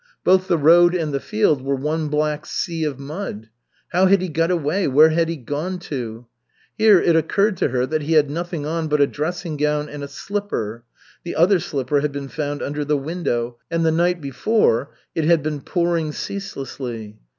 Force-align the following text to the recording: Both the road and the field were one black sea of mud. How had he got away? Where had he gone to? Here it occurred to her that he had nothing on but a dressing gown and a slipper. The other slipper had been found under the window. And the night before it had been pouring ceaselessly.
Both 0.23 0.47
the 0.47 0.57
road 0.57 0.95
and 0.95 1.13
the 1.13 1.19
field 1.19 1.61
were 1.61 1.75
one 1.75 2.07
black 2.07 2.47
sea 2.47 2.83
of 2.85 2.97
mud. 2.97 3.49
How 3.89 4.07
had 4.07 4.19
he 4.19 4.29
got 4.29 4.49
away? 4.49 4.87
Where 4.87 5.09
had 5.11 5.29
he 5.29 5.35
gone 5.35 5.77
to? 5.91 6.25
Here 6.75 6.99
it 6.99 7.15
occurred 7.15 7.55
to 7.57 7.67
her 7.67 7.85
that 7.85 8.01
he 8.01 8.13
had 8.13 8.27
nothing 8.27 8.65
on 8.65 8.87
but 8.87 8.99
a 8.99 9.05
dressing 9.05 9.57
gown 9.57 9.87
and 9.87 10.03
a 10.03 10.07
slipper. 10.07 10.85
The 11.23 11.35
other 11.35 11.59
slipper 11.59 11.99
had 11.99 12.11
been 12.11 12.29
found 12.29 12.63
under 12.63 12.83
the 12.83 12.97
window. 12.97 13.59
And 13.69 13.85
the 13.85 13.91
night 13.91 14.21
before 14.21 14.91
it 15.13 15.25
had 15.25 15.43
been 15.43 15.61
pouring 15.61 16.13
ceaselessly. 16.13 17.19